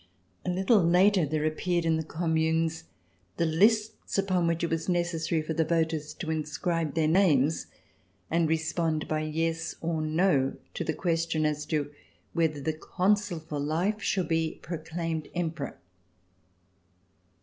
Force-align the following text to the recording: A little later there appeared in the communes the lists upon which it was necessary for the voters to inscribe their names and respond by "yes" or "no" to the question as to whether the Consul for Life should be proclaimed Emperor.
A 0.43 0.49
little 0.49 0.81
later 0.83 1.27
there 1.27 1.45
appeared 1.45 1.85
in 1.85 1.95
the 1.95 2.03
communes 2.03 2.85
the 3.37 3.45
lists 3.45 4.17
upon 4.17 4.47
which 4.47 4.63
it 4.63 4.71
was 4.71 4.89
necessary 4.89 5.43
for 5.43 5.53
the 5.53 5.63
voters 5.63 6.15
to 6.15 6.31
inscribe 6.31 6.95
their 6.95 7.07
names 7.07 7.67
and 8.31 8.49
respond 8.49 9.07
by 9.07 9.19
"yes" 9.21 9.75
or 9.79 10.01
"no" 10.01 10.55
to 10.73 10.83
the 10.83 10.93
question 10.95 11.45
as 11.45 11.67
to 11.67 11.91
whether 12.33 12.59
the 12.59 12.73
Consul 12.73 13.39
for 13.41 13.59
Life 13.59 14.01
should 14.01 14.27
be 14.29 14.57
proclaimed 14.63 15.27
Emperor. 15.35 15.77